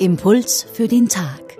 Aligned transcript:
Impuls 0.00 0.62
für 0.62 0.88
den 0.88 1.10
Tag. 1.10 1.58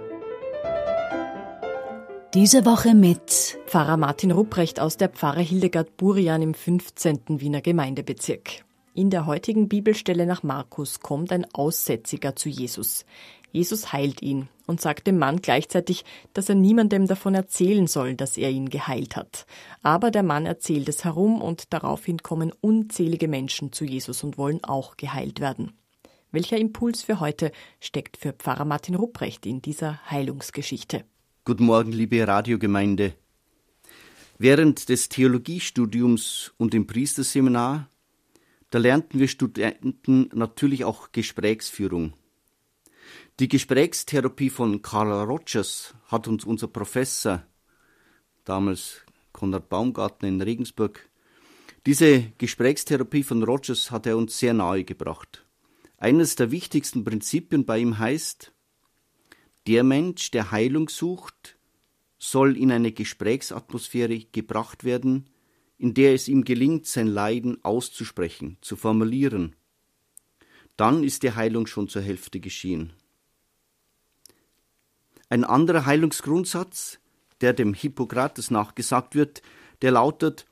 Diese 2.33 2.65
Woche 2.65 2.95
mit 2.95 3.59
Pfarrer 3.67 3.99
Martin 3.99 4.31
Rupprecht 4.31 4.81
aus 4.81 4.97
der 4.97 5.11
Pfarre 5.11 5.43
Hildegard 5.43 5.99
Burian 5.99 6.41
im 6.41 6.55
15. 6.55 7.39
Wiener 7.39 7.61
Gemeindebezirk. 7.61 8.65
In 8.95 9.11
der 9.11 9.27
heutigen 9.27 9.69
Bibelstelle 9.69 10.25
nach 10.25 10.43
Markus 10.43 11.01
kommt 11.01 11.33
ein 11.33 11.47
Aussätziger 11.53 12.35
zu 12.35 12.49
Jesus. 12.49 13.05
Jesus 13.53 13.93
heilt 13.93 14.23
ihn 14.23 14.49
und 14.67 14.81
sagt 14.81 15.07
dem 15.07 15.19
Mann 15.19 15.43
gleichzeitig, 15.43 16.07
dass 16.33 16.49
er 16.49 16.55
niemandem 16.55 17.09
davon 17.09 17.35
erzählen 17.35 17.87
soll, 17.87 18.15
dass 18.15 18.39
er 18.39 18.49
ihn 18.49 18.71
geheilt 18.71 19.17
hat. 19.17 19.45
Aber 19.83 20.11
der 20.11 20.23
Mann 20.23 20.47
erzählt 20.47 20.89
es 20.89 21.05
herum 21.05 21.43
und 21.43 21.75
daraufhin 21.75 22.23
kommen 22.23 22.55
unzählige 22.63 23.29
Menschen 23.29 23.71
zu 23.71 23.85
Jesus 23.85 24.25
und 24.25 24.39
wollen 24.39 24.65
auch 24.65 24.97
geheilt 24.97 25.41
werden. 25.41 25.75
Welcher 26.33 26.59
Impuls 26.59 27.03
für 27.03 27.19
heute 27.19 27.51
steckt 27.81 28.17
für 28.17 28.33
Pfarrer 28.33 28.65
Martin 28.65 28.95
Rupprecht 28.95 29.47
in 29.47 29.63
dieser 29.63 30.01
Heilungsgeschichte? 30.09 31.05
Guten 31.45 31.65
Morgen, 31.65 31.91
liebe 31.91 32.25
Radiogemeinde. 32.25 33.15
Während 34.39 34.89
des 34.89 35.09
Theologiestudiums 35.09 36.53
und 36.57 36.73
im 36.73 36.87
Priesterseminar, 36.87 37.89
da 38.71 38.79
lernten 38.79 39.19
wir 39.19 39.27
Studenten 39.27 40.31
natürlich 40.33 40.85
auch 40.85 41.11
Gesprächsführung. 41.11 42.13
Die 43.41 43.49
Gesprächstherapie 43.49 44.51
von 44.51 44.83
Carl 44.83 45.11
Rogers 45.11 45.95
hat 46.07 46.29
uns 46.29 46.45
unser 46.45 46.69
Professor, 46.69 47.43
damals 48.45 49.01
Konrad 49.33 49.69
Baumgartner 49.69 50.29
in 50.29 50.41
Regensburg, 50.41 51.11
diese 51.87 52.31
Gesprächstherapie 52.39 53.25
von 53.25 53.43
Rogers 53.43 53.91
hat 53.91 54.07
er 54.07 54.17
uns 54.17 54.39
sehr 54.39 54.55
nahe 54.55 54.85
gebracht. 54.85 55.45
Eines 56.01 56.35
der 56.35 56.51
wichtigsten 56.51 57.05
Prinzipien 57.05 57.67
bei 57.67 57.79
ihm 57.79 57.99
heißt, 57.99 58.55
der 59.67 59.85
Mensch, 59.85 60.31
der 60.31 60.51
Heilung 60.51 60.89
sucht, 60.89 61.59
soll 62.19 62.57
in 62.57 62.73
eine 62.73 62.91
Gesprächsatmosphäre 62.91 64.19
gebracht 64.33 64.85
werden, 64.85 65.29
in 65.77 65.93
der 65.93 66.15
es 66.15 66.27
ihm 66.27 66.45
gelingt, 66.45 66.87
sein 66.87 67.07
Leiden 67.07 67.63
auszusprechen, 67.63 68.57
zu 68.63 68.77
formulieren. 68.77 69.55
Dann 70.79 71.05
ist 71.05 71.23
die 71.23 71.33
Heilung 71.33 71.67
schon 71.67 71.87
zur 71.89 72.01
Hälfte 72.01 72.41
geschehen. 72.41 72.95
Ein 75.29 75.45
anderer 75.45 75.85
Heilungsgrundsatz, 75.85 76.99
der 77.43 77.53
dem 77.53 77.75
Hippokrates 77.75 78.51
nachgesagt 78.51 79.15
wird, 79.15 79.43
der 79.83 79.91
lautet, 79.91 80.47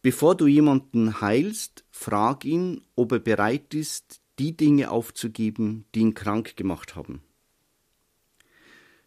bevor 0.00 0.34
du 0.34 0.46
jemanden 0.46 1.20
heilst, 1.20 1.84
frag 1.90 2.46
ihn, 2.46 2.80
ob 2.96 3.12
er 3.12 3.18
bereit 3.18 3.74
ist, 3.74 4.21
die 4.42 4.56
Dinge 4.56 4.90
aufzugeben, 4.90 5.84
die 5.94 6.00
ihn 6.00 6.14
krank 6.14 6.56
gemacht 6.56 6.96
haben. 6.96 7.22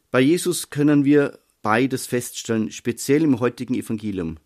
Bei 0.09 0.21
Jesus 0.21 0.69
können 0.69 1.03
wir 1.03 1.39
beides 1.61 2.07
feststellen, 2.07 2.71
speziell 2.71 3.21
im 3.23 3.41
heutigen 3.41 3.73
Evangelium. 3.75 4.37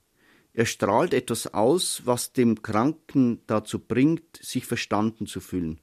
Er 0.52 0.66
strahlt 0.66 1.14
etwas 1.14 1.54
aus, 1.54 2.02
was 2.06 2.34
dem 2.34 2.64
Kranken 2.64 3.42
dazu 3.46 3.78
bringt, 3.78 4.38
sich 4.42 4.66
verstanden 4.66 5.28
zu 5.28 5.42
fühlen, 5.42 5.80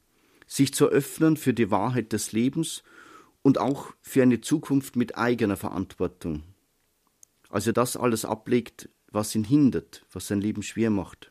sich 0.48 0.74
zu 0.74 0.88
öffnen 0.88 1.36
für 1.36 1.54
die 1.54 1.70
Wahrheit 1.70 2.12
des 2.12 2.32
Lebens 2.32 2.82
und 3.42 3.58
auch 3.58 3.94
für 4.02 4.22
eine 4.22 4.40
Zukunft 4.40 4.96
mit 4.96 5.16
eigener 5.16 5.56
Verantwortung. 5.56 6.42
Also 7.48 7.70
das 7.70 7.96
alles 7.96 8.24
ablegt, 8.24 8.88
was 9.12 9.36
ihn 9.36 9.44
hindert, 9.44 10.04
was 10.10 10.26
sein 10.26 10.40
Leben 10.40 10.64
schwer 10.64 10.90
macht. 10.90 11.30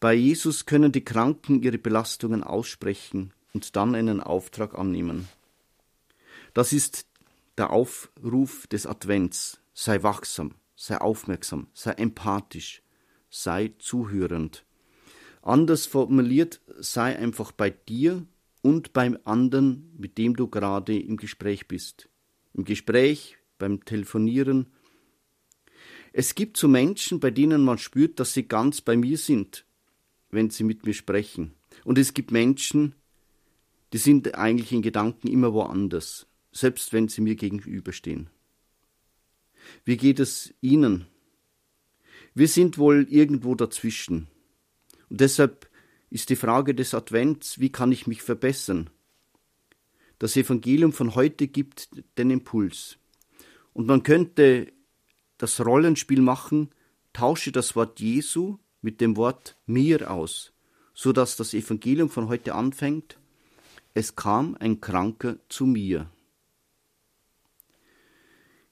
Bei 0.00 0.14
Jesus 0.14 0.64
können 0.64 0.92
die 0.92 1.04
Kranken 1.04 1.60
ihre 1.62 1.78
Belastungen 1.78 2.44
aussprechen 2.44 3.32
und 3.52 3.74
dann 3.74 3.96
einen 3.96 4.20
Auftrag 4.20 4.78
annehmen. 4.78 5.28
Das 6.54 6.72
ist 6.72 7.06
der 7.56 7.70
Aufruf 7.70 8.68
des 8.68 8.86
Advents. 8.86 9.60
Sei 9.74 10.02
wachsam, 10.02 10.54
sei 10.76 10.98
aufmerksam, 10.98 11.68
sei 11.72 11.92
empathisch, 11.92 12.82
sei 13.30 13.74
zuhörend. 13.78 14.64
Anders 15.42 15.86
formuliert, 15.86 16.60
sei 16.78 17.16
einfach 17.16 17.52
bei 17.52 17.70
dir 17.70 18.26
und 18.62 18.92
beim 18.92 19.18
anderen, 19.24 19.92
mit 19.96 20.18
dem 20.18 20.36
du 20.36 20.48
gerade 20.48 20.98
im 20.98 21.16
Gespräch 21.16 21.68
bist. 21.68 22.08
Im 22.54 22.64
Gespräch, 22.64 23.36
beim 23.58 23.84
Telefonieren. 23.84 24.66
Es 26.12 26.34
gibt 26.34 26.56
so 26.56 26.68
Menschen, 26.68 27.20
bei 27.20 27.30
denen 27.30 27.64
man 27.64 27.78
spürt, 27.78 28.18
dass 28.18 28.32
sie 28.32 28.48
ganz 28.48 28.80
bei 28.80 28.96
mir 28.96 29.18
sind, 29.18 29.64
wenn 30.30 30.50
sie 30.50 30.64
mit 30.64 30.84
mir 30.84 30.94
sprechen. 30.94 31.54
Und 31.84 31.98
es 31.98 32.14
gibt 32.14 32.30
Menschen, 32.30 32.94
die 33.92 33.98
sind 33.98 34.34
eigentlich 34.34 34.72
in 34.72 34.82
Gedanken 34.82 35.28
immer 35.28 35.52
woanders, 35.52 36.26
selbst 36.52 36.92
wenn 36.92 37.08
sie 37.08 37.20
mir 37.20 37.36
gegenüberstehen. 37.36 38.28
Wie 39.84 39.96
geht 39.96 40.20
es 40.20 40.54
Ihnen? 40.60 41.06
Wir 42.34 42.48
sind 42.48 42.78
wohl 42.78 43.06
irgendwo 43.10 43.54
dazwischen. 43.54 44.28
Und 45.08 45.20
deshalb 45.20 45.68
ist 46.10 46.30
die 46.30 46.36
Frage 46.36 46.74
des 46.74 46.94
Advents, 46.94 47.58
wie 47.58 47.70
kann 47.70 47.92
ich 47.92 48.06
mich 48.06 48.22
verbessern? 48.22 48.90
Das 50.18 50.36
Evangelium 50.36 50.92
von 50.92 51.14
heute 51.14 51.48
gibt 51.48 51.88
den 52.16 52.30
Impuls. 52.30 52.98
Und 53.72 53.86
man 53.86 54.02
könnte 54.02 54.72
das 55.36 55.64
Rollenspiel 55.64 56.20
machen, 56.20 56.70
tausche 57.12 57.52
das 57.52 57.76
Wort 57.76 58.00
Jesu 58.00 58.58
mit 58.80 59.00
dem 59.00 59.16
Wort 59.16 59.56
mir 59.66 60.10
aus, 60.10 60.52
so 60.94 61.12
dass 61.12 61.36
das 61.36 61.54
Evangelium 61.54 62.10
von 62.10 62.28
heute 62.28 62.54
anfängt. 62.54 63.18
Es 63.94 64.16
kam 64.16 64.56
ein 64.60 64.80
Kranker 64.80 65.36
zu 65.48 65.66
mir. 65.66 66.10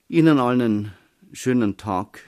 Ihnen 0.08 0.38
allen 0.38 0.92
schönen 1.32 1.76
Tag. 1.76 2.24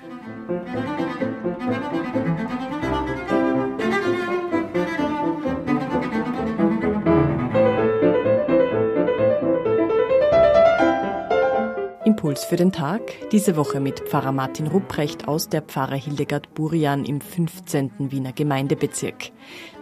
Impuls 12.19 12.45
für 12.45 12.57
den 12.57 12.73
Tag. 12.73 13.01
Diese 13.31 13.55
Woche 13.55 13.79
mit 13.79 14.01
Pfarrer 14.01 14.33
Martin 14.33 14.67
Rupprecht 14.67 15.29
aus 15.29 15.49
der 15.49 15.63
Pfarre 15.63 15.95
Hildegard 15.95 16.53
Burian 16.53 17.05
im 17.05 17.21
15. 17.21 18.11
Wiener 18.11 18.33
Gemeindebezirk. 18.33 19.31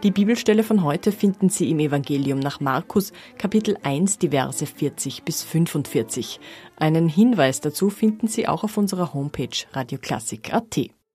Die 0.02 0.10
Bibelstelle 0.10 0.62
von 0.62 0.84
heute 0.84 1.12
finden 1.12 1.48
Sie 1.48 1.70
im 1.70 1.78
Evangelium 1.78 2.38
nach 2.38 2.60
Markus, 2.60 3.14
Kapitel 3.38 3.78
1, 3.82 4.18
die 4.18 4.28
Verse 4.28 4.66
40 4.66 5.22
bis 5.22 5.44
45. 5.44 6.38
Einen 6.76 7.08
Hinweis 7.08 7.62
dazu 7.62 7.88
finden 7.88 8.28
Sie 8.28 8.46
auch 8.46 8.64
auf 8.64 8.76
unserer 8.76 9.14
Homepage 9.14 9.56
radioklassik.at. 9.72 10.90